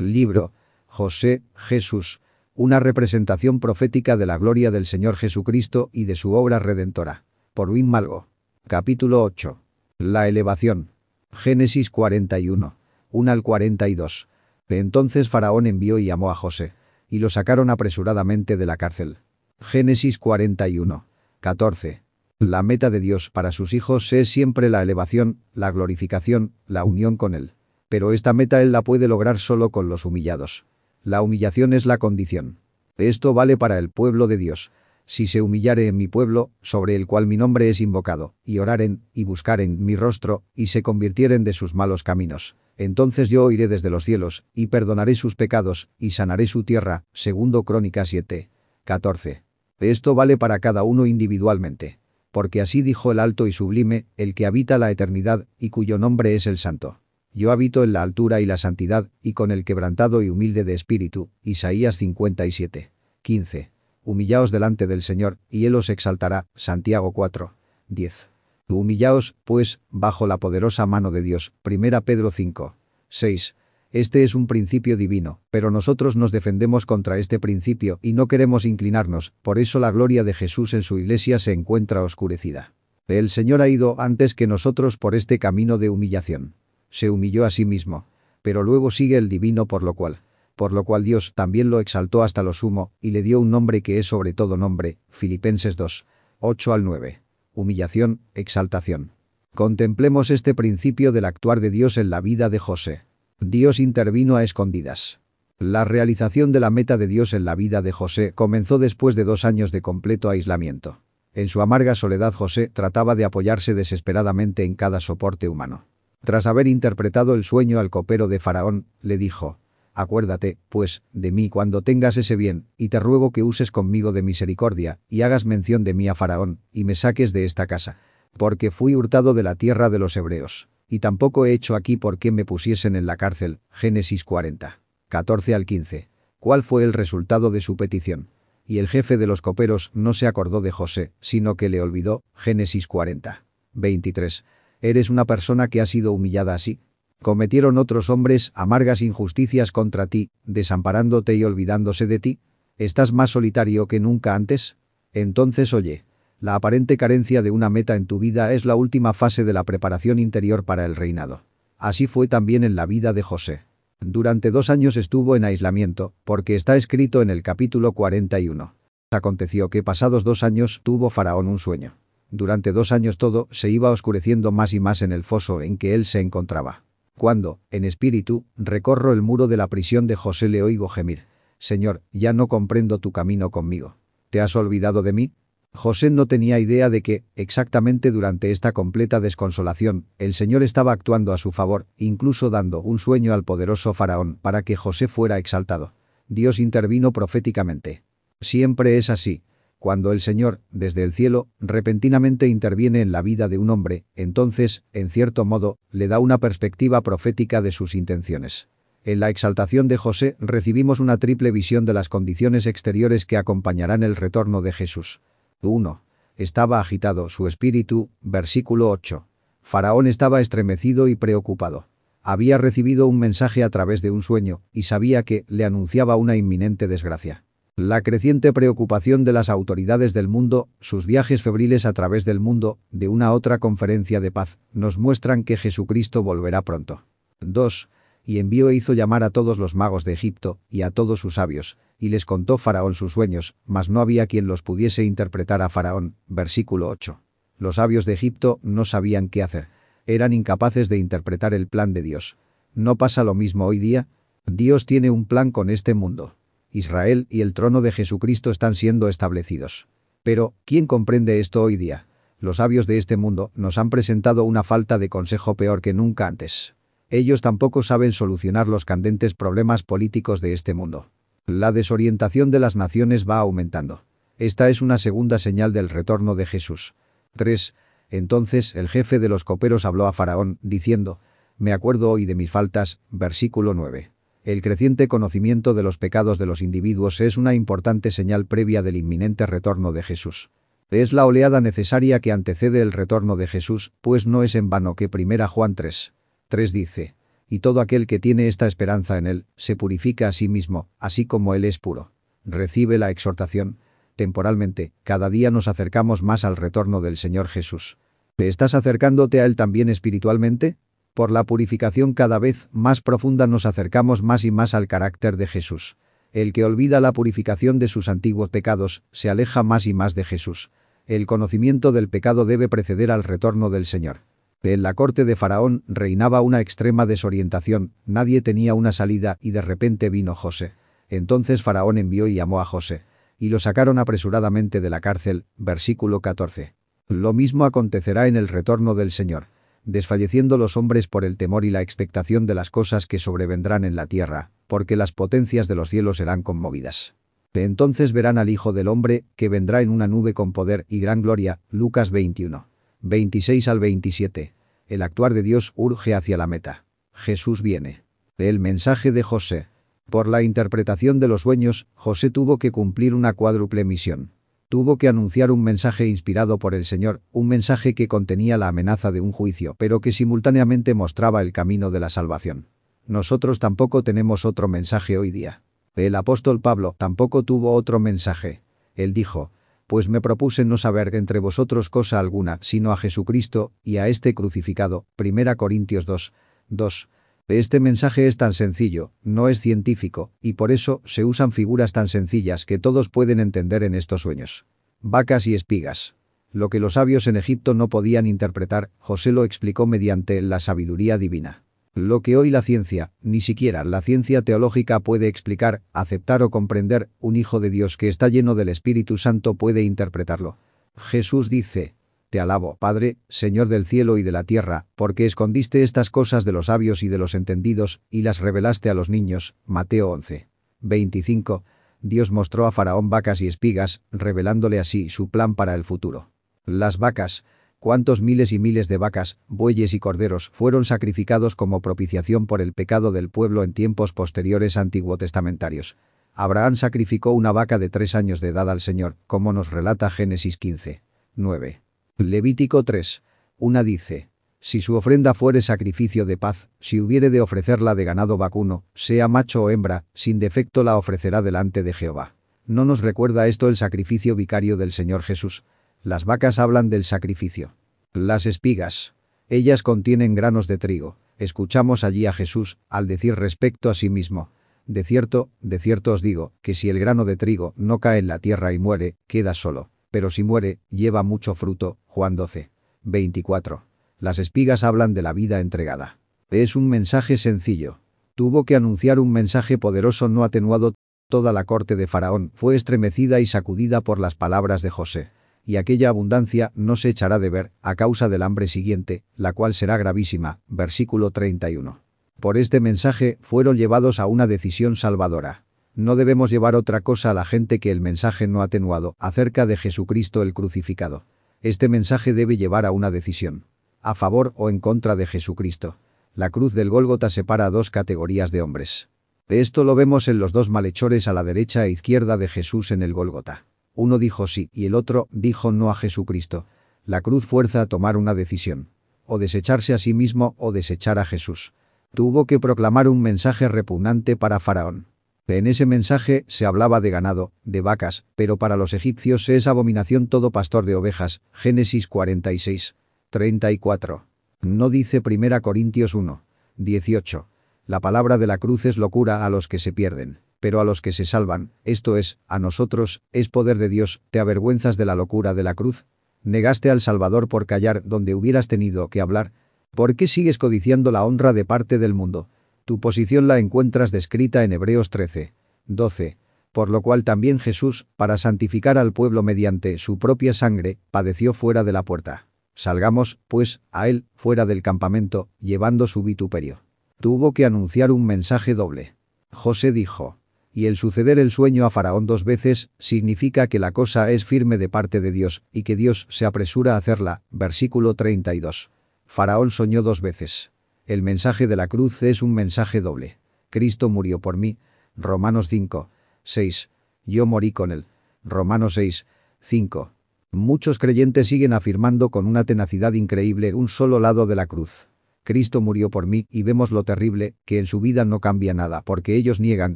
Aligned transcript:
Libro. 0.00 0.52
José, 0.86 1.42
Jesús. 1.56 2.20
Una 2.54 2.78
representación 2.78 3.58
profética 3.58 4.16
de 4.16 4.26
la 4.26 4.38
gloria 4.38 4.70
del 4.70 4.86
Señor 4.86 5.16
Jesucristo 5.16 5.90
y 5.92 6.04
de 6.04 6.14
su 6.14 6.34
obra 6.34 6.60
redentora. 6.60 7.24
Por 7.52 7.70
Wim 7.70 7.88
Malgo. 7.88 8.28
Capítulo 8.68 9.24
8. 9.24 9.60
La 9.98 10.28
elevación. 10.28 10.92
Génesis 11.32 11.90
41. 11.90 12.76
1 13.10 13.32
al 13.32 13.42
42. 13.42 14.28
Entonces 14.68 15.28
Faraón 15.28 15.66
envió 15.66 15.98
y 15.98 16.04
llamó 16.04 16.30
a 16.30 16.36
José. 16.36 16.74
Y 17.10 17.18
lo 17.18 17.28
sacaron 17.28 17.68
apresuradamente 17.68 18.56
de 18.56 18.66
la 18.66 18.76
cárcel. 18.76 19.18
Génesis 19.60 20.20
41. 20.20 21.06
14. 21.40 22.04
La 22.38 22.62
meta 22.62 22.90
de 22.90 23.00
Dios 23.00 23.30
para 23.30 23.50
sus 23.50 23.74
hijos 23.74 24.12
es 24.12 24.30
siempre 24.30 24.70
la 24.70 24.80
elevación, 24.80 25.40
la 25.54 25.72
glorificación, 25.72 26.52
la 26.66 26.84
unión 26.84 27.16
con 27.16 27.34
Él. 27.34 27.54
Pero 27.88 28.12
esta 28.12 28.32
meta 28.32 28.62
Él 28.62 28.72
la 28.72 28.82
puede 28.82 29.08
lograr 29.08 29.38
solo 29.38 29.70
con 29.70 29.88
los 29.88 30.04
humillados. 30.04 30.64
La 31.02 31.22
humillación 31.22 31.72
es 31.72 31.86
la 31.86 31.98
condición. 31.98 32.58
Esto 32.96 33.34
vale 33.34 33.56
para 33.56 33.78
el 33.78 33.90
pueblo 33.90 34.26
de 34.26 34.36
Dios. 34.36 34.70
Si 35.06 35.26
se 35.26 35.40
humillare 35.40 35.86
en 35.86 35.96
mi 35.96 36.08
pueblo, 36.08 36.50
sobre 36.60 36.94
el 36.94 37.06
cual 37.06 37.26
mi 37.26 37.36
nombre 37.36 37.70
es 37.70 37.80
invocado, 37.80 38.34
y 38.44 38.58
oraren, 38.58 39.02
y 39.14 39.24
buscaren 39.24 39.84
mi 39.84 39.96
rostro, 39.96 40.42
y 40.54 40.66
se 40.66 40.82
convirtieren 40.82 41.44
de 41.44 41.54
sus 41.54 41.74
malos 41.74 42.02
caminos. 42.02 42.56
Entonces 42.76 43.30
yo 43.30 43.44
oiré 43.44 43.68
desde 43.68 43.88
los 43.88 44.04
cielos, 44.04 44.44
y 44.52 44.66
perdonaré 44.66 45.14
sus 45.14 45.34
pecados, 45.34 45.88
y 45.98 46.10
sanaré 46.10 46.46
su 46.46 46.64
tierra. 46.64 47.04
Segundo 47.12 47.62
Crónica 47.62 48.04
7. 48.04 48.50
14. 48.84 49.44
Esto 49.80 50.14
vale 50.14 50.36
para 50.36 50.58
cada 50.58 50.82
uno 50.82 51.06
individualmente 51.06 51.98
porque 52.30 52.60
así 52.60 52.82
dijo 52.82 53.10
el 53.10 53.18
alto 53.18 53.46
y 53.46 53.52
sublime, 53.52 54.06
el 54.16 54.34
que 54.34 54.46
habita 54.46 54.78
la 54.78 54.90
eternidad, 54.90 55.46
y 55.58 55.70
cuyo 55.70 55.98
nombre 55.98 56.34
es 56.34 56.46
el 56.46 56.58
Santo. 56.58 57.00
Yo 57.32 57.52
habito 57.52 57.84
en 57.84 57.92
la 57.92 58.02
altura 58.02 58.40
y 58.40 58.46
la 58.46 58.56
santidad, 58.56 59.10
y 59.22 59.32
con 59.32 59.50
el 59.50 59.64
quebrantado 59.64 60.22
y 60.22 60.30
humilde 60.30 60.64
de 60.64 60.74
espíritu. 60.74 61.30
Isaías 61.42 61.96
57. 61.96 62.90
15. 63.22 63.70
Humillaos 64.02 64.50
delante 64.50 64.86
del 64.86 65.02
Señor, 65.02 65.38
y 65.48 65.66
Él 65.66 65.74
os 65.74 65.90
exaltará. 65.90 66.46
Santiago 66.54 67.12
4. 67.12 67.54
10. 67.88 68.28
Humillaos, 68.68 69.36
pues, 69.44 69.80
bajo 69.90 70.26
la 70.26 70.38
poderosa 70.38 70.86
mano 70.86 71.10
de 71.10 71.22
Dios. 71.22 71.52
Primera 71.62 72.00
Pedro 72.00 72.30
5. 72.30 72.76
6. 73.08 73.54
Este 73.90 74.22
es 74.22 74.34
un 74.34 74.46
principio 74.46 74.98
divino, 74.98 75.40
pero 75.50 75.70
nosotros 75.70 76.14
nos 76.14 76.30
defendemos 76.30 76.84
contra 76.84 77.18
este 77.18 77.38
principio 77.38 77.98
y 78.02 78.12
no 78.12 78.28
queremos 78.28 78.66
inclinarnos, 78.66 79.32
por 79.40 79.58
eso 79.58 79.78
la 79.78 79.90
gloria 79.90 80.24
de 80.24 80.34
Jesús 80.34 80.74
en 80.74 80.82
su 80.82 80.98
iglesia 80.98 81.38
se 81.38 81.52
encuentra 81.52 82.02
oscurecida. 82.02 82.74
El 83.06 83.30
Señor 83.30 83.62
ha 83.62 83.68
ido 83.68 83.98
antes 83.98 84.34
que 84.34 84.46
nosotros 84.46 84.98
por 84.98 85.14
este 85.14 85.38
camino 85.38 85.78
de 85.78 85.88
humillación. 85.88 86.54
Se 86.90 87.10
humilló 87.10 87.44
a 87.44 87.50
sí 87.50 87.64
mismo, 87.64 88.06
pero 88.42 88.62
luego 88.62 88.90
sigue 88.90 89.16
el 89.16 89.28
divino 89.28 89.66
por 89.66 89.82
lo 89.82 89.94
cual 89.94 90.20
por 90.58 90.72
lo 90.72 90.82
cual 90.82 91.04
Dios 91.04 91.34
también 91.36 91.70
lo 91.70 91.78
exaltó 91.78 92.24
hasta 92.24 92.42
lo 92.42 92.52
sumo 92.52 92.90
y 93.00 93.12
le 93.12 93.22
dio 93.22 93.38
un 93.38 93.48
nombre 93.48 93.80
que 93.80 94.00
es 94.00 94.06
sobre 94.06 94.32
todo 94.32 94.56
nombre, 94.56 94.98
Filipenses 95.08 95.76
2, 95.76 96.04
8 96.40 96.72
al 96.72 96.84
9. 96.84 97.22
Humillación, 97.54 98.22
exaltación. 98.34 99.12
Contemplemos 99.54 100.30
este 100.30 100.56
principio 100.56 101.12
del 101.12 101.26
actuar 101.26 101.60
de 101.60 101.70
Dios 101.70 101.96
en 101.96 102.10
la 102.10 102.20
vida 102.20 102.50
de 102.50 102.58
José. 102.58 103.02
Dios 103.38 103.78
intervino 103.78 104.34
a 104.34 104.42
escondidas. 104.42 105.20
La 105.60 105.84
realización 105.84 106.50
de 106.50 106.58
la 106.58 106.70
meta 106.70 106.96
de 106.96 107.06
Dios 107.06 107.34
en 107.34 107.44
la 107.44 107.54
vida 107.54 107.80
de 107.80 107.92
José 107.92 108.32
comenzó 108.34 108.78
después 108.78 109.14
de 109.14 109.22
dos 109.22 109.44
años 109.44 109.70
de 109.70 109.80
completo 109.80 110.28
aislamiento. 110.28 111.02
En 111.34 111.46
su 111.46 111.60
amarga 111.60 111.94
soledad 111.94 112.34
José 112.34 112.68
trataba 112.68 113.14
de 113.14 113.24
apoyarse 113.24 113.74
desesperadamente 113.74 114.64
en 114.64 114.74
cada 114.74 114.98
soporte 114.98 115.48
humano. 115.48 115.84
Tras 116.24 116.46
haber 116.46 116.66
interpretado 116.66 117.34
el 117.34 117.44
sueño 117.44 117.78
al 117.78 117.90
copero 117.90 118.28
de 118.28 118.40
Faraón, 118.40 118.86
le 119.00 119.18
dijo, 119.18 119.58
Acuérdate, 119.94 120.58
pues, 120.68 121.02
de 121.12 121.32
mí 121.32 121.48
cuando 121.48 121.82
tengas 121.82 122.16
ese 122.16 122.36
bien, 122.36 122.66
y 122.76 122.88
te 122.88 123.00
ruego 123.00 123.32
que 123.32 123.42
uses 123.42 123.72
conmigo 123.72 124.12
de 124.12 124.22
misericordia, 124.22 125.00
y 125.08 125.22
hagas 125.22 125.44
mención 125.44 125.82
de 125.84 125.94
mí 125.94 126.08
a 126.08 126.14
Faraón, 126.14 126.60
y 126.70 126.84
me 126.84 126.94
saques 126.94 127.32
de 127.32 127.44
esta 127.44 127.66
casa. 127.66 127.98
Porque 128.36 128.70
fui 128.70 128.94
hurtado 128.94 129.34
de 129.34 129.42
la 129.42 129.56
tierra 129.56 129.90
de 129.90 129.98
los 129.98 130.16
hebreos 130.16 130.68
y 130.88 131.00
tampoco 131.00 131.44
he 131.44 131.52
hecho 131.52 131.76
aquí 131.76 131.96
por 131.96 132.18
qué 132.18 132.32
me 132.32 132.46
pusiesen 132.46 132.96
en 132.96 133.06
la 133.06 133.16
cárcel. 133.16 133.60
Génesis 133.70 134.24
40. 134.24 134.80
14 135.08 135.54
al 135.54 135.66
15. 135.66 136.08
¿Cuál 136.40 136.62
fue 136.62 136.82
el 136.84 136.92
resultado 136.92 137.50
de 137.50 137.60
su 137.60 137.76
petición? 137.76 138.30
Y 138.66 138.78
el 138.78 138.88
jefe 138.88 139.16
de 139.16 139.26
los 139.26 139.42
coperos 139.42 139.90
no 139.94 140.14
se 140.14 140.26
acordó 140.26 140.60
de 140.60 140.70
José, 140.70 141.12
sino 141.20 141.56
que 141.56 141.68
le 141.68 141.80
olvidó. 141.80 142.22
Génesis 142.34 142.86
40. 142.86 143.44
23. 143.74 144.44
¿Eres 144.80 145.10
una 145.10 145.24
persona 145.24 145.68
que 145.68 145.80
ha 145.80 145.86
sido 145.86 146.12
humillada 146.12 146.54
así? 146.54 146.80
¿Cometieron 147.20 147.78
otros 147.78 148.10
hombres 148.10 148.52
amargas 148.54 149.02
injusticias 149.02 149.72
contra 149.72 150.06
ti, 150.06 150.30
desamparándote 150.44 151.34
y 151.34 151.42
olvidándose 151.42 152.06
de 152.06 152.20
ti? 152.20 152.38
¿Estás 152.76 153.12
más 153.12 153.30
solitario 153.30 153.88
que 153.88 153.98
nunca 153.98 154.36
antes? 154.36 154.76
Entonces 155.12 155.74
oye, 155.74 156.04
la 156.38 156.54
aparente 156.54 156.96
carencia 156.96 157.42
de 157.42 157.50
una 157.50 157.70
meta 157.70 157.96
en 157.96 158.06
tu 158.06 158.20
vida 158.20 158.52
es 158.52 158.64
la 158.64 158.76
última 158.76 159.14
fase 159.14 159.42
de 159.42 159.52
la 159.52 159.64
preparación 159.64 160.20
interior 160.20 160.62
para 160.62 160.84
el 160.84 160.94
reinado. 160.94 161.42
Así 161.76 162.06
fue 162.06 162.28
también 162.28 162.62
en 162.62 162.76
la 162.76 162.86
vida 162.86 163.12
de 163.12 163.22
José. 163.22 163.62
Durante 164.00 164.52
dos 164.52 164.70
años 164.70 164.96
estuvo 164.96 165.34
en 165.34 165.42
aislamiento, 165.42 166.14
porque 166.22 166.54
está 166.54 166.76
escrito 166.76 167.20
en 167.20 167.30
el 167.30 167.42
capítulo 167.42 167.90
41. 167.90 168.74
Aconteció 169.10 169.70
que 169.70 169.82
pasados 169.82 170.22
dos 170.22 170.44
años 170.44 170.82
tuvo 170.84 171.10
Faraón 171.10 171.48
un 171.48 171.58
sueño. 171.58 171.96
Durante 172.30 172.72
dos 172.72 172.92
años 172.92 173.18
todo 173.18 173.48
se 173.50 173.70
iba 173.70 173.90
oscureciendo 173.90 174.52
más 174.52 174.72
y 174.72 174.80
más 174.80 175.02
en 175.02 175.12
el 175.12 175.24
foso 175.24 175.62
en 175.62 175.78
que 175.78 175.94
él 175.94 176.04
se 176.04 176.20
encontraba. 176.20 176.84
Cuando, 177.14 177.60
en 177.70 177.84
espíritu, 177.84 178.46
recorro 178.56 179.12
el 179.12 179.22
muro 179.22 179.48
de 179.48 179.56
la 179.56 179.66
prisión 179.66 180.06
de 180.06 180.14
José 180.14 180.48
le 180.48 180.62
oigo 180.62 180.88
gemir. 180.88 181.24
Señor, 181.58 182.02
ya 182.12 182.32
no 182.32 182.46
comprendo 182.46 182.98
tu 182.98 183.10
camino 183.10 183.50
conmigo. 183.50 183.96
¿Te 184.30 184.40
has 184.40 184.54
olvidado 184.54 185.02
de 185.02 185.12
mí? 185.12 185.32
José 185.72 186.10
no 186.10 186.26
tenía 186.26 186.58
idea 186.58 186.90
de 186.90 187.02
que, 187.02 187.24
exactamente 187.34 188.10
durante 188.10 188.50
esta 188.50 188.72
completa 188.72 189.20
desconsolación, 189.20 190.06
el 190.18 190.34
Señor 190.34 190.62
estaba 190.62 190.92
actuando 190.92 191.32
a 191.32 191.38
su 191.38 191.52
favor, 191.52 191.86
incluso 191.96 192.50
dando 192.50 192.80
un 192.80 192.98
sueño 192.98 193.32
al 193.34 193.44
poderoso 193.44 193.94
faraón 193.94 194.38
para 194.40 194.62
que 194.62 194.76
José 194.76 195.08
fuera 195.08 195.38
exaltado. 195.38 195.92
Dios 196.28 196.58
intervino 196.58 197.12
proféticamente. 197.12 198.02
Siempre 198.40 198.98
es 198.98 199.10
así. 199.10 199.42
Cuando 199.78 200.10
el 200.10 200.20
Señor, 200.20 200.60
desde 200.70 201.04
el 201.04 201.12
cielo, 201.12 201.48
repentinamente 201.60 202.48
interviene 202.48 203.00
en 203.00 203.12
la 203.12 203.22
vida 203.22 203.48
de 203.48 203.58
un 203.58 203.70
hombre, 203.70 204.04
entonces, 204.16 204.84
en 204.92 205.08
cierto 205.08 205.44
modo, 205.44 205.78
le 205.92 206.08
da 206.08 206.18
una 206.18 206.38
perspectiva 206.38 207.00
profética 207.00 207.62
de 207.62 207.70
sus 207.70 207.94
intenciones. 207.94 208.68
En 209.04 209.20
la 209.20 209.30
exaltación 209.30 209.86
de 209.86 209.96
José 209.96 210.36
recibimos 210.40 210.98
una 210.98 211.16
triple 211.16 211.52
visión 211.52 211.84
de 211.84 211.94
las 211.94 212.08
condiciones 212.08 212.66
exteriores 212.66 213.24
que 213.24 213.36
acompañarán 213.36 214.02
el 214.02 214.16
retorno 214.16 214.62
de 214.62 214.72
Jesús. 214.72 215.20
1. 215.62 216.02
Estaba 216.36 216.80
agitado 216.80 217.28
su 217.28 217.46
espíritu, 217.46 218.10
versículo 218.20 218.90
8. 218.90 219.26
Faraón 219.62 220.06
estaba 220.08 220.40
estremecido 220.40 221.08
y 221.08 221.14
preocupado. 221.14 221.88
Había 222.22 222.58
recibido 222.58 223.06
un 223.06 223.18
mensaje 223.18 223.62
a 223.62 223.70
través 223.70 224.02
de 224.02 224.10
un 224.10 224.22
sueño 224.22 224.62
y 224.72 224.82
sabía 224.82 225.22
que 225.22 225.44
le 225.46 225.64
anunciaba 225.64 226.16
una 226.16 226.36
inminente 226.36 226.88
desgracia. 226.88 227.44
La 227.78 228.02
creciente 228.02 228.52
preocupación 228.52 229.22
de 229.22 229.32
las 229.32 229.48
autoridades 229.48 230.12
del 230.12 230.26
mundo, 230.26 230.68
sus 230.80 231.06
viajes 231.06 231.42
febriles 231.42 231.86
a 231.86 231.92
través 231.92 232.24
del 232.24 232.40
mundo, 232.40 232.80
de 232.90 233.06
una 233.06 233.30
otra 233.30 233.58
conferencia 233.58 234.18
de 234.18 234.32
paz, 234.32 234.58
nos 234.72 234.98
muestran 234.98 235.44
que 235.44 235.56
Jesucristo 235.56 236.24
volverá 236.24 236.62
pronto. 236.62 237.04
2 237.38 237.88
y 238.24 238.40
envió 238.40 238.68
e 238.68 238.74
hizo 238.74 238.94
llamar 238.94 239.22
a 239.22 239.30
todos 239.30 239.58
los 239.58 239.76
magos 239.76 240.04
de 240.04 240.12
Egipto 240.12 240.58
y 240.68 240.82
a 240.82 240.90
todos 240.90 241.20
sus 241.20 241.34
sabios, 241.34 241.78
y 242.00 242.08
les 242.08 242.24
contó 242.26 242.58
Faraón 242.58 242.94
sus 242.94 243.12
sueños, 243.12 243.54
mas 243.64 243.88
no 243.88 244.00
había 244.00 244.26
quien 244.26 244.48
los 244.48 244.62
pudiese 244.62 245.04
interpretar 245.04 245.62
a 245.62 245.68
Faraón. 245.68 246.16
Versículo 246.26 246.88
8. 246.88 247.22
Los 247.58 247.76
sabios 247.76 248.06
de 248.06 248.14
Egipto 248.14 248.58
no 248.60 248.86
sabían 248.86 249.28
qué 249.28 249.44
hacer. 249.44 249.68
Eran 250.04 250.32
incapaces 250.32 250.88
de 250.88 250.98
interpretar 250.98 251.54
el 251.54 251.68
plan 251.68 251.92
de 251.94 252.02
Dios. 252.02 252.38
¿No 252.74 252.96
pasa 252.96 253.22
lo 253.22 253.34
mismo 253.34 253.66
hoy 253.66 253.78
día? 253.78 254.08
Dios 254.46 254.84
tiene 254.84 255.10
un 255.10 255.26
plan 255.26 255.52
con 255.52 255.70
este 255.70 255.94
mundo. 255.94 256.37
Israel 256.70 257.26
y 257.30 257.40
el 257.40 257.54
trono 257.54 257.80
de 257.80 257.92
Jesucristo 257.92 258.50
están 258.50 258.74
siendo 258.74 259.08
establecidos. 259.08 259.88
Pero, 260.22 260.54
¿quién 260.64 260.86
comprende 260.86 261.40
esto 261.40 261.62
hoy 261.62 261.76
día? 261.76 262.06
Los 262.40 262.58
sabios 262.58 262.86
de 262.86 262.98
este 262.98 263.16
mundo 263.16 263.50
nos 263.54 263.78
han 263.78 263.90
presentado 263.90 264.44
una 264.44 264.62
falta 264.62 264.98
de 264.98 265.08
consejo 265.08 265.54
peor 265.56 265.80
que 265.80 265.92
nunca 265.92 266.26
antes. 266.26 266.74
Ellos 267.10 267.40
tampoco 267.40 267.82
saben 267.82 268.12
solucionar 268.12 268.68
los 268.68 268.84
candentes 268.84 269.34
problemas 269.34 269.82
políticos 269.82 270.40
de 270.40 270.52
este 270.52 270.74
mundo. 270.74 271.10
La 271.46 271.72
desorientación 271.72 272.50
de 272.50 272.58
las 272.58 272.76
naciones 272.76 273.28
va 273.28 273.38
aumentando. 273.38 274.04
Esta 274.36 274.68
es 274.68 274.82
una 274.82 274.98
segunda 274.98 275.38
señal 275.38 275.72
del 275.72 275.88
retorno 275.88 276.34
de 276.34 276.46
Jesús. 276.46 276.94
3. 277.36 277.74
Entonces 278.10 278.76
el 278.76 278.88
jefe 278.88 279.18
de 279.18 279.28
los 279.28 279.44
coperos 279.44 279.84
habló 279.84 280.06
a 280.06 280.12
Faraón, 280.12 280.58
diciendo, 280.62 281.18
Me 281.56 281.72
acuerdo 281.72 282.10
hoy 282.10 282.26
de 282.26 282.34
mis 282.34 282.50
faltas, 282.50 283.00
versículo 283.10 283.74
9. 283.74 284.12
El 284.44 284.62
creciente 284.62 285.08
conocimiento 285.08 285.74
de 285.74 285.82
los 285.82 285.98
pecados 285.98 286.38
de 286.38 286.46
los 286.46 286.62
individuos 286.62 287.20
es 287.20 287.36
una 287.36 287.54
importante 287.54 288.10
señal 288.10 288.46
previa 288.46 288.82
del 288.82 288.96
inminente 288.96 289.46
retorno 289.46 289.92
de 289.92 290.02
Jesús. 290.02 290.50
Es 290.90 291.12
la 291.12 291.26
oleada 291.26 291.60
necesaria 291.60 292.20
que 292.20 292.32
antecede 292.32 292.80
el 292.80 292.92
retorno 292.92 293.36
de 293.36 293.46
Jesús, 293.46 293.92
pues 294.00 294.26
no 294.26 294.42
es 294.42 294.54
en 294.54 294.70
vano 294.70 294.94
que 294.94 295.10
1 295.12 295.48
Juan 295.48 295.74
3. 295.74 296.14
3 296.48 296.72
dice, 296.72 297.14
y 297.48 297.58
todo 297.58 297.80
aquel 297.80 298.06
que 298.06 298.18
tiene 298.18 298.48
esta 298.48 298.66
esperanza 298.66 299.18
en 299.18 299.26
él, 299.26 299.46
se 299.56 299.76
purifica 299.76 300.28
a 300.28 300.32
sí 300.32 300.48
mismo, 300.48 300.88
así 300.98 301.26
como 301.26 301.54
él 301.54 301.64
es 301.64 301.78
puro. 301.78 302.12
Recibe 302.44 302.98
la 302.98 303.10
exhortación. 303.10 303.78
Temporalmente, 304.16 304.92
cada 305.02 305.30
día 305.30 305.50
nos 305.50 305.68
acercamos 305.68 306.22
más 306.22 306.44
al 306.44 306.56
retorno 306.56 307.00
del 307.00 307.16
Señor 307.16 307.48
Jesús. 307.48 307.98
¿Te 308.36 308.48
estás 308.48 308.74
acercándote 308.74 309.40
a 309.40 309.46
él 309.46 309.56
también 309.56 309.88
espiritualmente? 309.88 310.76
Por 311.18 311.32
la 311.32 311.42
purificación 311.42 312.12
cada 312.12 312.38
vez 312.38 312.68
más 312.70 313.00
profunda 313.00 313.48
nos 313.48 313.66
acercamos 313.66 314.22
más 314.22 314.44
y 314.44 314.52
más 314.52 314.72
al 314.72 314.86
carácter 314.86 315.36
de 315.36 315.48
Jesús. 315.48 315.96
El 316.32 316.52
que 316.52 316.64
olvida 316.64 317.00
la 317.00 317.10
purificación 317.10 317.80
de 317.80 317.88
sus 317.88 318.08
antiguos 318.08 318.50
pecados, 318.50 319.02
se 319.10 319.28
aleja 319.28 319.64
más 319.64 319.88
y 319.88 319.94
más 319.94 320.14
de 320.14 320.22
Jesús. 320.22 320.70
El 321.06 321.26
conocimiento 321.26 321.90
del 321.90 322.08
pecado 322.08 322.44
debe 322.44 322.68
preceder 322.68 323.10
al 323.10 323.24
retorno 323.24 323.68
del 323.68 323.84
Señor. 323.84 324.18
En 324.62 324.82
la 324.82 324.94
corte 324.94 325.24
de 325.24 325.34
Faraón 325.34 325.82
reinaba 325.88 326.40
una 326.40 326.60
extrema 326.60 327.04
desorientación, 327.04 327.94
nadie 328.06 328.40
tenía 328.40 328.74
una 328.74 328.92
salida 328.92 329.38
y 329.40 329.50
de 329.50 329.62
repente 329.62 330.10
vino 330.10 330.36
José. 330.36 330.74
Entonces 331.08 331.64
Faraón 331.64 331.98
envió 331.98 332.28
y 332.28 332.34
llamó 332.34 332.60
a 332.60 332.64
José. 332.64 333.02
Y 333.40 333.48
lo 333.48 333.58
sacaron 333.58 333.98
apresuradamente 333.98 334.80
de 334.80 334.88
la 334.88 335.00
cárcel, 335.00 335.46
versículo 335.56 336.20
14. 336.20 336.76
Lo 337.08 337.32
mismo 337.32 337.64
acontecerá 337.64 338.28
en 338.28 338.36
el 338.36 338.46
retorno 338.46 338.94
del 338.94 339.10
Señor. 339.10 339.48
Desfalleciendo 339.88 340.58
los 340.58 340.76
hombres 340.76 341.08
por 341.08 341.24
el 341.24 341.38
temor 341.38 341.64
y 341.64 341.70
la 341.70 341.80
expectación 341.80 342.44
de 342.44 342.54
las 342.54 342.68
cosas 342.68 343.06
que 343.06 343.18
sobrevendrán 343.18 343.86
en 343.86 343.96
la 343.96 344.06
tierra, 344.06 344.50
porque 344.66 344.96
las 344.96 345.12
potencias 345.12 345.66
de 345.66 345.76
los 345.76 345.88
cielos 345.88 346.18
serán 346.18 346.42
conmovidas. 346.42 347.14
Entonces 347.54 348.12
verán 348.12 348.36
al 348.36 348.50
Hijo 348.50 348.74
del 348.74 348.86
Hombre, 348.86 349.24
que 349.34 349.48
vendrá 349.48 349.80
en 349.80 349.88
una 349.88 350.06
nube 350.06 350.34
con 350.34 350.52
poder 350.52 350.84
y 350.90 351.00
gran 351.00 351.22
gloria, 351.22 351.60
Lucas 351.70 352.10
21. 352.10 352.68
26 353.00 353.66
al 353.66 353.80
27. 353.80 354.52
El 354.88 355.00
actuar 355.00 355.32
de 355.32 355.42
Dios 355.42 355.72
urge 355.74 356.14
hacia 356.14 356.36
la 356.36 356.46
meta. 356.46 356.84
Jesús 357.14 357.62
viene. 357.62 358.04
El 358.36 358.58
mensaje 358.58 359.10
de 359.10 359.22
José. 359.22 359.68
Por 360.10 360.28
la 360.28 360.42
interpretación 360.42 361.18
de 361.18 361.28
los 361.28 361.40
sueños, 361.40 361.86
José 361.94 362.28
tuvo 362.28 362.58
que 362.58 362.70
cumplir 362.70 363.14
una 363.14 363.32
cuádruple 363.32 363.84
misión. 363.86 364.32
Tuvo 364.68 364.98
que 364.98 365.08
anunciar 365.08 365.50
un 365.50 365.62
mensaje 365.62 366.06
inspirado 366.06 366.58
por 366.58 366.74
el 366.74 366.84
Señor, 366.84 367.22
un 367.32 367.48
mensaje 367.48 367.94
que 367.94 368.06
contenía 368.06 368.58
la 368.58 368.68
amenaza 368.68 369.10
de 369.10 369.22
un 369.22 369.32
juicio, 369.32 369.74
pero 369.78 370.00
que 370.00 370.12
simultáneamente 370.12 370.92
mostraba 370.92 371.40
el 371.40 371.52
camino 371.52 371.90
de 371.90 372.00
la 372.00 372.10
salvación. 372.10 372.68
Nosotros 373.06 373.60
tampoco 373.60 374.02
tenemos 374.02 374.44
otro 374.44 374.68
mensaje 374.68 375.16
hoy 375.16 375.30
día. 375.30 375.62
El 375.96 376.14
apóstol 376.14 376.60
Pablo 376.60 376.94
tampoco 376.98 377.42
tuvo 377.42 377.72
otro 377.72 377.98
mensaje. 377.98 378.62
Él 378.94 379.14
dijo, 379.14 379.50
pues 379.86 380.10
me 380.10 380.20
propuse 380.20 380.66
no 380.66 380.76
saber 380.76 381.14
entre 381.14 381.38
vosotros 381.38 381.88
cosa 381.88 382.18
alguna, 382.18 382.58
sino 382.60 382.92
a 382.92 382.98
Jesucristo 382.98 383.72
y 383.82 383.96
a 383.96 384.08
este 384.08 384.34
crucificado. 384.34 385.06
1 385.18 385.56
Corintios 385.56 386.04
2. 386.04 386.34
2. 386.68 387.08
Este 387.48 387.80
mensaje 387.80 388.26
es 388.26 388.36
tan 388.36 388.52
sencillo, 388.52 389.12
no 389.22 389.48
es 389.48 389.60
científico, 389.60 390.30
y 390.42 390.52
por 390.52 390.70
eso 390.70 391.00
se 391.06 391.24
usan 391.24 391.50
figuras 391.50 391.92
tan 391.92 392.06
sencillas 392.06 392.66
que 392.66 392.78
todos 392.78 393.08
pueden 393.08 393.40
entender 393.40 393.82
en 393.82 393.94
estos 393.94 394.20
sueños. 394.20 394.66
Vacas 395.00 395.46
y 395.46 395.54
espigas. 395.54 396.14
Lo 396.52 396.68
que 396.68 396.78
los 396.78 396.94
sabios 396.94 397.26
en 397.26 397.36
Egipto 397.36 397.72
no 397.72 397.88
podían 397.88 398.26
interpretar, 398.26 398.90
José 398.98 399.32
lo 399.32 399.44
explicó 399.44 399.86
mediante 399.86 400.42
la 400.42 400.60
sabiduría 400.60 401.16
divina. 401.16 401.64
Lo 401.94 402.20
que 402.20 402.36
hoy 402.36 402.50
la 402.50 402.60
ciencia, 402.60 403.12
ni 403.22 403.40
siquiera 403.40 403.82
la 403.82 404.02
ciencia 404.02 404.42
teológica 404.42 405.00
puede 405.00 405.26
explicar, 405.26 405.80
aceptar 405.94 406.42
o 406.42 406.50
comprender, 406.50 407.08
un 407.18 407.34
Hijo 407.34 407.60
de 407.60 407.70
Dios 407.70 407.96
que 407.96 408.08
está 408.08 408.28
lleno 408.28 408.56
del 408.56 408.68
Espíritu 408.68 409.16
Santo 409.16 409.54
puede 409.54 409.82
interpretarlo. 409.82 410.58
Jesús 410.96 411.48
dice, 411.48 411.94
Te 412.30 412.40
alabo, 412.40 412.76
Padre, 412.76 413.16
Señor 413.30 413.68
del 413.68 413.86
cielo 413.86 414.18
y 414.18 414.22
de 414.22 414.32
la 414.32 414.44
tierra, 414.44 414.86
porque 414.96 415.24
escondiste 415.24 415.82
estas 415.82 416.10
cosas 416.10 416.44
de 416.44 416.52
los 416.52 416.66
sabios 416.66 417.02
y 417.02 417.08
de 417.08 417.16
los 417.16 417.34
entendidos, 417.34 418.02
y 418.10 418.20
las 418.20 418.38
revelaste 418.38 418.90
a 418.90 418.94
los 418.94 419.08
niños. 419.08 419.54
Mateo 419.64 420.10
11. 420.10 420.46
25. 420.80 421.64
Dios 422.02 422.30
mostró 422.30 422.66
a 422.66 422.72
Faraón 422.72 423.08
vacas 423.08 423.40
y 423.40 423.48
espigas, 423.48 424.02
revelándole 424.12 424.78
así 424.78 425.08
su 425.08 425.30
plan 425.30 425.54
para 425.54 425.74
el 425.74 425.84
futuro. 425.84 426.30
Las 426.66 426.98
vacas, 426.98 427.44
cuántos 427.78 428.20
miles 428.20 428.52
y 428.52 428.58
miles 428.58 428.88
de 428.88 428.98
vacas, 428.98 429.38
bueyes 429.46 429.94
y 429.94 429.98
corderos 429.98 430.50
fueron 430.52 430.84
sacrificados 430.84 431.56
como 431.56 431.80
propiciación 431.80 432.46
por 432.46 432.60
el 432.60 432.74
pecado 432.74 433.10
del 433.10 433.30
pueblo 433.30 433.64
en 433.64 433.72
tiempos 433.72 434.12
posteriores 434.12 434.76
antiguo-testamentarios. 434.76 435.96
Abraham 436.34 436.76
sacrificó 436.76 437.32
una 437.32 437.52
vaca 437.52 437.78
de 437.78 437.88
tres 437.88 438.14
años 438.14 438.42
de 438.42 438.48
edad 438.48 438.68
al 438.68 438.82
Señor, 438.82 439.16
como 439.26 439.54
nos 439.54 439.70
relata 439.70 440.10
Génesis 440.10 440.58
15. 440.58 441.02
9. 441.34 441.87
Levítico 442.20 442.82
3. 442.82 443.22
Una 443.58 443.84
dice, 443.84 444.28
si 444.58 444.80
su 444.80 444.96
ofrenda 444.96 445.34
fuere 445.34 445.62
sacrificio 445.62 446.26
de 446.26 446.36
paz, 446.36 446.68
si 446.80 447.00
hubiere 447.00 447.30
de 447.30 447.40
ofrecerla 447.40 447.94
de 447.94 448.02
ganado 448.02 448.36
vacuno, 448.36 448.84
sea 448.92 449.28
macho 449.28 449.62
o 449.62 449.70
hembra, 449.70 450.04
sin 450.14 450.40
defecto 450.40 450.82
la 450.82 450.96
ofrecerá 450.96 451.42
delante 451.42 451.84
de 451.84 451.92
Jehová. 451.92 452.34
¿No 452.66 452.84
nos 452.84 453.02
recuerda 453.02 453.46
esto 453.46 453.68
el 453.68 453.76
sacrificio 453.76 454.34
vicario 454.34 454.76
del 454.76 454.90
Señor 454.90 455.22
Jesús? 455.22 455.62
Las 456.02 456.24
vacas 456.24 456.58
hablan 456.58 456.90
del 456.90 457.04
sacrificio. 457.04 457.76
Las 458.12 458.46
espigas. 458.46 459.14
Ellas 459.48 459.84
contienen 459.84 460.34
granos 460.34 460.66
de 460.66 460.76
trigo. 460.76 461.16
Escuchamos 461.38 462.02
allí 462.02 462.26
a 462.26 462.32
Jesús, 462.32 462.78
al 462.88 463.06
decir 463.06 463.36
respecto 463.36 463.90
a 463.90 463.94
sí 463.94 464.10
mismo. 464.10 464.50
De 464.86 465.04
cierto, 465.04 465.50
de 465.60 465.78
cierto 465.78 466.14
os 466.14 466.22
digo, 466.22 466.52
que 466.62 466.74
si 466.74 466.90
el 466.90 466.98
grano 466.98 467.24
de 467.24 467.36
trigo 467.36 467.74
no 467.76 468.00
cae 468.00 468.18
en 468.18 468.26
la 468.26 468.40
tierra 468.40 468.72
y 468.72 468.80
muere, 468.80 469.14
queda 469.28 469.54
solo. 469.54 469.92
Pero 470.10 470.30
si 470.30 470.42
muere, 470.42 470.80
lleva 470.90 471.22
mucho 471.22 471.54
fruto. 471.54 471.98
Juan 472.06 472.36
12. 472.36 472.70
24. 473.02 473.84
Las 474.18 474.38
espigas 474.38 474.84
hablan 474.84 475.14
de 475.14 475.22
la 475.22 475.32
vida 475.32 475.60
entregada. 475.60 476.18
Es 476.50 476.76
un 476.76 476.88
mensaje 476.88 477.36
sencillo. 477.36 478.00
Tuvo 478.34 478.64
que 478.64 478.76
anunciar 478.76 479.18
un 479.18 479.32
mensaje 479.32 479.78
poderoso 479.78 480.28
no 480.28 480.44
atenuado. 480.44 480.94
Toda 481.28 481.52
la 481.52 481.64
corte 481.64 481.96
de 481.96 482.06
Faraón 482.06 482.52
fue 482.54 482.76
estremecida 482.76 483.40
y 483.40 483.46
sacudida 483.46 484.00
por 484.00 484.18
las 484.18 484.34
palabras 484.34 484.82
de 484.82 484.90
José 484.90 485.30
y 485.68 485.76
aquella 485.76 486.08
abundancia 486.08 486.72
no 486.74 486.96
se 486.96 487.10
echará 487.10 487.38
de 487.38 487.50
ver 487.50 487.72
a 487.82 487.94
causa 487.94 488.30
del 488.30 488.40
hambre 488.40 488.68
siguiente, 488.68 489.22
la 489.36 489.52
cual 489.52 489.74
será 489.74 489.98
gravísima. 489.98 490.60
Versículo 490.66 491.30
31. 491.30 492.00
Por 492.40 492.56
este 492.56 492.80
mensaje 492.80 493.36
fueron 493.42 493.76
llevados 493.76 494.18
a 494.18 494.24
una 494.24 494.46
decisión 494.46 494.96
salvadora. 494.96 495.66
No 495.98 496.14
debemos 496.14 496.50
llevar 496.50 496.76
otra 496.76 497.00
cosa 497.00 497.32
a 497.32 497.34
la 497.34 497.44
gente 497.44 497.80
que 497.80 497.90
el 497.90 498.00
mensaje 498.00 498.46
no 498.46 498.62
atenuado 498.62 499.16
acerca 499.18 499.66
de 499.66 499.76
Jesucristo 499.76 500.42
el 500.42 500.54
crucificado. 500.54 501.24
Este 501.60 501.88
mensaje 501.88 502.32
debe 502.32 502.56
llevar 502.56 502.86
a 502.86 502.92
una 502.92 503.10
decisión. 503.10 503.66
A 504.00 504.14
favor 504.14 504.52
o 504.54 504.70
en 504.70 504.78
contra 504.78 505.16
de 505.16 505.26
Jesucristo. 505.26 505.96
La 506.36 506.50
cruz 506.50 506.72
del 506.72 506.88
Gólgota 506.88 507.30
separa 507.30 507.66
a 507.66 507.70
dos 507.70 507.90
categorías 507.90 508.52
de 508.52 508.62
hombres. 508.62 509.08
Esto 509.48 509.82
lo 509.82 509.96
vemos 509.96 510.28
en 510.28 510.38
los 510.38 510.52
dos 510.52 510.70
malhechores 510.70 511.26
a 511.26 511.32
la 511.32 511.42
derecha 511.42 511.84
e 511.84 511.90
izquierda 511.90 512.36
de 512.36 512.46
Jesús 512.46 512.92
en 512.92 513.02
el 513.02 513.12
Gólgota. 513.12 513.66
Uno 513.96 514.20
dijo 514.20 514.46
sí 514.46 514.70
y 514.72 514.86
el 514.86 514.94
otro 514.94 515.26
dijo 515.32 515.72
no 515.72 515.90
a 515.90 515.96
Jesucristo. 515.96 516.64
La 517.06 517.22
cruz 517.22 517.44
fuerza 517.44 517.80
a 517.80 517.86
tomar 517.86 518.16
una 518.16 518.34
decisión. 518.34 518.90
O 519.24 519.40
desecharse 519.40 519.94
a 519.94 519.98
sí 519.98 520.14
mismo 520.14 520.54
o 520.58 520.70
desechar 520.70 521.18
a 521.18 521.24
Jesús. 521.24 521.72
Tuvo 522.14 522.46
que 522.46 522.60
proclamar 522.60 523.08
un 523.08 523.20
mensaje 523.20 523.66
repugnante 523.66 524.36
para 524.36 524.60
Faraón. 524.60 525.07
En 525.48 525.66
ese 525.66 525.86
mensaje 525.86 526.44
se 526.46 526.66
hablaba 526.66 527.00
de 527.00 527.10
ganado, 527.10 527.52
de 527.64 527.80
vacas, 527.80 528.24
pero 528.36 528.58
para 528.58 528.76
los 528.76 528.92
egipcios 528.92 529.48
es 529.48 529.66
abominación 529.66 530.26
todo 530.26 530.50
pastor 530.50 530.84
de 530.84 530.94
ovejas. 530.94 531.40
Génesis 531.52 532.06
46. 532.06 532.94
34. 533.30 534.26
No 534.60 534.90
dice 534.90 535.20
1 535.24 535.62
Corintios 535.62 536.14
1. 536.14 536.44
18. 536.76 537.48
La 537.86 538.00
palabra 538.00 538.38
de 538.38 538.46
la 538.46 538.58
cruz 538.58 538.84
es 538.84 538.98
locura 538.98 539.44
a 539.44 539.50
los 539.50 539.68
que 539.68 539.78
se 539.78 539.92
pierden 539.92 540.40
pero 540.60 540.80
a 540.80 540.84
los 540.84 541.00
que 541.00 541.12
se 541.12 541.24
salvan, 541.24 541.70
esto 541.84 542.16
es, 542.16 542.38
a 542.48 542.58
nosotros, 542.58 543.22
es 543.32 543.48
poder 543.48 543.78
de 543.78 543.88
Dios, 543.88 544.20
¿te 544.30 544.40
avergüenzas 544.40 544.96
de 544.96 545.04
la 545.04 545.14
locura 545.14 545.54
de 545.54 545.62
la 545.62 545.74
cruz? 545.74 546.04
¿Negaste 546.42 546.90
al 546.90 547.00
Salvador 547.00 547.48
por 547.48 547.66
callar 547.66 548.02
donde 548.04 548.34
hubieras 548.34 548.68
tenido 548.68 549.08
que 549.08 549.20
hablar? 549.20 549.52
¿Por 549.94 550.16
qué 550.16 550.26
sigues 550.26 550.58
codiciando 550.58 551.12
la 551.12 551.24
honra 551.24 551.52
de 551.52 551.64
parte 551.64 551.98
del 551.98 552.14
mundo? 552.14 552.48
Tu 552.88 553.00
posición 553.00 553.48
la 553.48 553.58
encuentras 553.58 554.12
descrita 554.12 554.64
en 554.64 554.72
Hebreos 554.72 555.10
13. 555.10 555.52
12. 555.88 556.38
Por 556.72 556.88
lo 556.88 557.02
cual 557.02 557.22
también 557.22 557.58
Jesús, 557.58 558.06
para 558.16 558.38
santificar 558.38 558.96
al 558.96 559.12
pueblo 559.12 559.42
mediante 559.42 559.98
su 559.98 560.18
propia 560.18 560.54
sangre, 560.54 560.98
padeció 561.10 561.52
fuera 561.52 561.84
de 561.84 561.92
la 561.92 562.02
puerta. 562.02 562.48
Salgamos, 562.74 563.40
pues, 563.46 563.82
a 563.92 564.08
él, 564.08 564.24
fuera 564.34 564.64
del 564.64 564.80
campamento, 564.80 565.50
llevando 565.60 566.06
su 566.06 566.22
vituperio. 566.22 566.80
Tuvo 567.20 567.52
que 567.52 567.66
anunciar 567.66 568.10
un 568.10 568.24
mensaje 568.24 568.74
doble. 568.74 569.16
José 569.52 569.92
dijo, 569.92 570.38
y 570.72 570.86
el 570.86 570.96
suceder 570.96 571.38
el 571.38 571.50
sueño 571.50 571.84
a 571.84 571.90
Faraón 571.90 572.24
dos 572.24 572.44
veces 572.44 572.88
significa 572.98 573.66
que 573.66 573.78
la 573.78 573.92
cosa 573.92 574.30
es 574.30 574.46
firme 574.46 574.78
de 574.78 574.88
parte 574.88 575.20
de 575.20 575.30
Dios 575.30 575.62
y 575.72 575.82
que 575.82 575.94
Dios 575.94 576.26
se 576.30 576.46
apresura 576.46 576.94
a 576.94 576.96
hacerla. 576.96 577.42
Versículo 577.50 578.14
32. 578.14 578.88
Faraón 579.26 579.70
soñó 579.70 580.00
dos 580.00 580.22
veces. 580.22 580.70
El 581.08 581.22
mensaje 581.22 581.66
de 581.66 581.74
la 581.74 581.86
cruz 581.86 582.22
es 582.22 582.42
un 582.42 582.52
mensaje 582.52 583.00
doble. 583.00 583.38
Cristo 583.70 584.10
murió 584.10 584.40
por 584.40 584.58
mí. 584.58 584.76
Romanos 585.16 585.68
5. 585.68 586.10
6. 586.44 586.90
Yo 587.24 587.46
morí 587.46 587.72
con 587.72 587.92
él. 587.92 588.04
Romanos 588.44 588.92
6. 588.92 589.24
5. 589.58 590.12
Muchos 590.50 590.98
creyentes 590.98 591.48
siguen 591.48 591.72
afirmando 591.72 592.28
con 592.28 592.46
una 592.46 592.64
tenacidad 592.64 593.14
increíble 593.14 593.72
un 593.72 593.88
solo 593.88 594.20
lado 594.20 594.46
de 594.46 594.54
la 594.54 594.66
cruz. 594.66 595.08
Cristo 595.44 595.80
murió 595.80 596.10
por 596.10 596.26
mí 596.26 596.46
y 596.50 596.62
vemos 596.62 596.90
lo 596.90 597.04
terrible, 597.04 597.54
que 597.64 597.78
en 597.78 597.86
su 597.86 598.00
vida 598.00 598.26
no 598.26 598.40
cambia 598.40 598.74
nada 598.74 599.00
porque 599.00 599.34
ellos 599.34 599.60
niegan 599.60 599.94